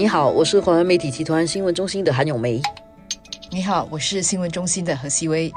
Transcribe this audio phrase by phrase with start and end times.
[0.00, 2.58] 你好，我是华文媒体集团新闻中心的韩永梅。
[3.50, 5.52] 你好，我是新闻中心的何希薇。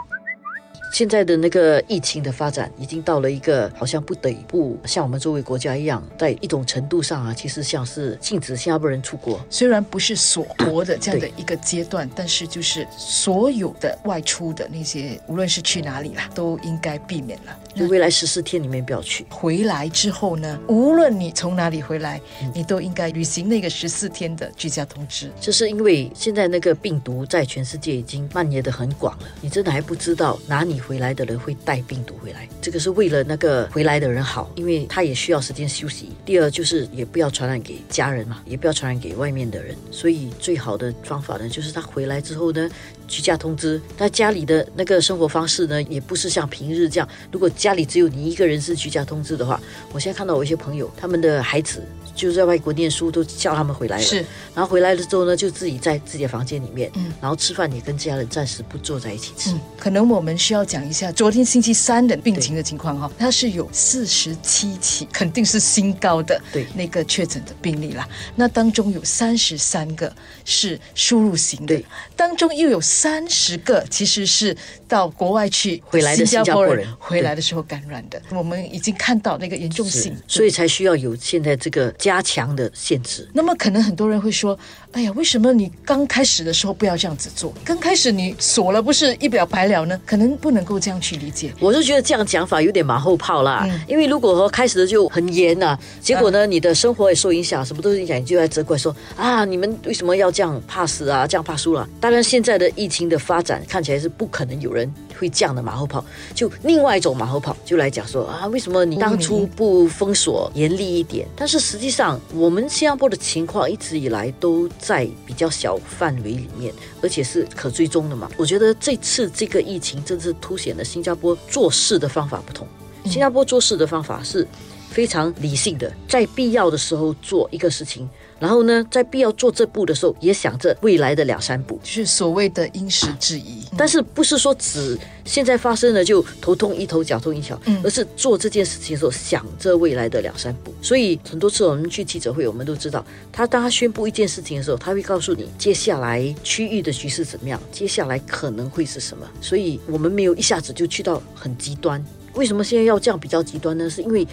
[0.93, 9.43] 现在的那个疫情的发展已经到了一个好像不得不像我们周围国家一样，在一种程度上啊，其实像是禁止新加坡人出国。
[9.49, 17.57] 虽然不是锁国的这样的一个阶段，但是就是所有的外出的那些，无论是去哪里啦，都应该避免了。
[17.73, 19.25] 就未来十四天里面不要去。
[19.31, 22.21] 回来之后呢，无论你从哪里回来，
[22.53, 25.31] 你都应该履行那个十四天的居家通知。
[25.41, 32.47] 就是因为现在那个病毒在全世界已经蔓延的很广了，你真的还不知道哪里回来的人会带病毒回来。
[32.61, 36.11] 这个是为了那个回来的人好，因为他也需要时间休息。
[36.25, 39.75] 第二就是也不要传染给家人嘛，也不要传染给外面的人。
[39.91, 42.69] 所以最好的方法呢，就是他回来之后呢，
[43.13, 43.79] 居家通知。
[43.99, 51.83] 那家里的那个生活方式呢，也不是像平日这样，如果家里只有你一个人是居家通知的话，我现在看到我一些朋友，他们的孩子
[52.15, 54.03] 就在外国念书，都叫他们回来了。
[54.03, 54.17] 是，
[54.55, 59.53] 然后回来了之后呢，就自己在自己的房间里面，嗯，然后吃饭也跟家人暂时不坐在一起吃。
[59.77, 68.07] 可能我们需要讲一下昨天星期三的病情的情况哈，它是有四十七起，肯定是新高的对那个确诊的病例啦。
[68.35, 70.11] 那当中有三十三个
[70.45, 71.83] 是输入型的，
[72.15, 74.55] 当中又有三十个其实是
[74.87, 78.21] 到国外去回来的新加坡人回来的时候感染的。
[78.31, 83.27] 我们已经看到那个严重性，所以才需要有现在这个加强的限制。
[83.33, 84.57] 那么可能很多人会说
[84.93, 87.53] ：“哎呀，为什么你刚开始的时候不要这样子做？
[87.65, 89.99] 刚开始你锁了，不是一了百了呢？
[90.05, 91.53] 可能不能够这样去理解。
[91.59, 101.85] 我是觉得这样讲法有点马后炮啦，嗯因为如果说开始的就很严呐、结果呢，你的生活也受影响，什么都受影响，你就在责怪说啊，你们为什么要这样怕死啊，这样怕输了？
[101.99, 106.03] 当然，现在的疫情的发展看起来是不可能有人会这样的马后炮，
[106.35, 111.25] 就另外一种马后炮就来讲说啊，为什么你当初不封锁严厉一点？
[111.33, 118.29] 但是实际上，我们新加坡的情况一直以来都在比较小范围里面，而且是可追踪的嘛。
[118.35, 122.67] 我觉得这次这个疫情真是凸显了新加坡做事的方法不同。
[123.05, 124.45] 新加坡做事的方法是
[124.89, 128.09] 非常理性的，在必要的时候做一个事情，
[128.43, 131.79] 然后呢，在必要做这步的时候，也想着未来的两三步。
[131.81, 133.63] 就是所谓的因时制宜。
[133.77, 140.75] 但是不是说只现在发生了就头痛医头脚痛医脚，嗯而是做这件事情的时候想着未来的两三步。
[140.81, 149.25] 所以很多次我们去记者会，我们都知道，他当他宣布一件事情的时候，他会告诉你接下来区域的局势怎么样，接下来可能会是什么。
[149.39, 152.03] 所以我们没有一下子就去到很极端。
[152.33, 153.89] 为什么现在要这样比较极端呢？
[153.89, 154.27] 是因为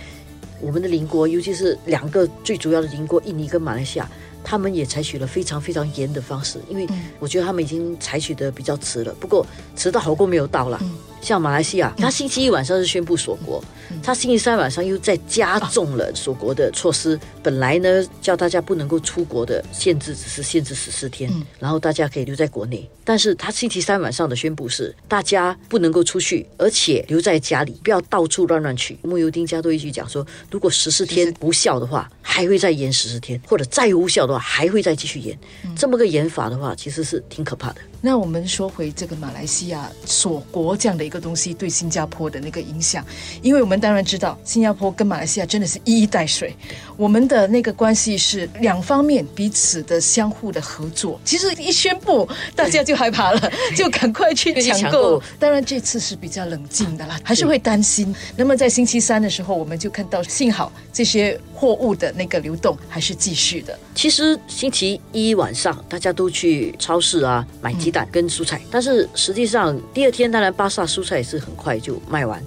[0.60, 4.08] 我们的邻国，尤其是两个最主要的邻国，印尼跟马来西亚。
[4.42, 6.88] 他们也采取了非常非常严的方式，因为
[7.18, 9.14] 我觉得他们已经采取的比较迟了。
[9.20, 10.80] 不过迟到好过没有到了。
[11.20, 13.62] 像马来西亚，他星期一晚上是宣布锁国，
[14.02, 17.18] 他星期三晚上又再加重了锁国的措施。
[17.42, 22.88] 本来呢，叫大家不能够出国的限制只是限制十四天，然后大家可以留在国内。
[23.04, 28.98] 但是他星期三晚上的宣布是，大家不能够出去，而且留在家里，不要到处乱乱去。
[29.02, 35.36] 木油丁加多一句讲说，如果十四天无效的话，还会再延十四天，或者再无效的话，还会再继续延。
[35.76, 37.80] 这么个延法的话，其实是挺可怕的。
[38.00, 43.04] 那我们说回这个马来西亚锁国这样的一个东西对新加坡的那个影响，
[43.42, 46.56] 因为我们当然知道新加坡跟马来西亚真的是一衣带水，
[47.00, 51.18] 我们的那个关系是两方面彼此的相互的合作。
[51.24, 55.18] 其实一宣布，大家就害怕了， 就赶快去抢购。
[55.38, 58.14] 当然这次是比较冷静的啦，还是会担心。
[58.36, 63.78] 那么在星期三的时候，我们就看到幸好这些货物的那个流动还是继续的。
[63.94, 72.38] 其实星期一晚上大家都去超市啊买鸡蛋跟蔬菜，但是实际上第二天当然巴萨蔬菜也是很快就卖完。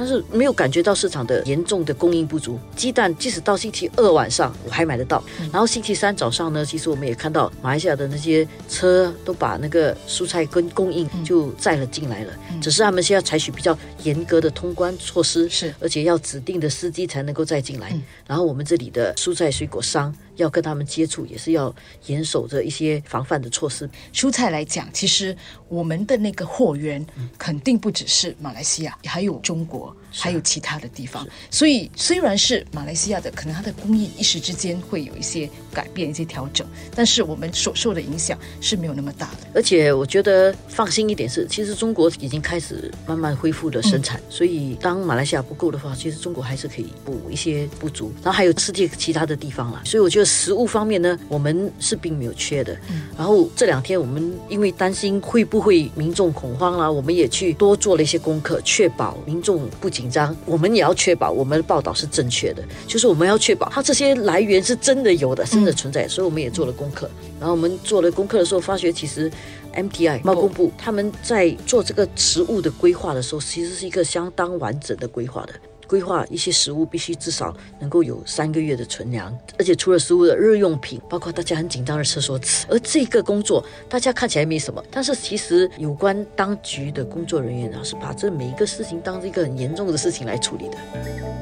[0.00, 5.22] 但是没有感觉到市场的严重的供应不足，鸡蛋即使到星期二晚上我还买得到，
[5.52, 15.74] 然后星期三早上呢，其实我们也看到马来西亚的那些车都把那个蔬菜跟供应就载了进来了，只是他们现在采取比较严格的通关措施，是。
[15.78, 17.94] 而且要指定的司机才能够载进来，
[18.26, 21.74] 然后我们这里的蔬菜水果商要跟他们接触，也是要
[22.06, 23.88] 严守着一些防范的措施。
[24.12, 25.36] 蔬菜来讲，其实
[25.68, 27.04] 我们的那个货源
[27.38, 31.26] 肯定不只是马来西亚，还有中国，还有其他的地方。
[31.50, 39.38] 所以虽然是马来西亚的，可能它的工艺一时之间会有一些改变、一些调整，但是我们所受的影响是没有那么大的。
[39.54, 48.12] 而且我觉得放心一点是，其实中国已经开始慢慢恢复了生产，所以当马来西亚不够的话，其实中国还是可以补一些不足。
[48.22, 52.76] 然后还有世界其他的地方啦，所以我觉得食物方面呢，我们是并没有缺的。
[53.18, 60.34] 然后这两天我们因为担心会不会民众恐慌啦，我们也去多做了一些功课，确保民众不紧张。
[60.46, 66.06] 我们也要确保我们的报道是正确的，就是我们要确保它这些来源是真的有的，真的存在。
[66.06, 67.10] 所以我们也做了功课。
[67.38, 69.30] 然后我们做了功课的时候，发觉其实
[69.74, 75.52] MTI 贸工部他们在做这个食物的规划的时候，其实是一个相当完整的规划的。
[75.90, 82.64] 规划一些食物必须至少能够有三个月的存粮，而且除了食物的日用品，包括大家很紧张的厕所纸。
[82.68, 91.39] 而这个工作大家看起来没什么，但是其实有关当局的工作人员啊，是把这每一个事情当一个很严重的事情来处理的。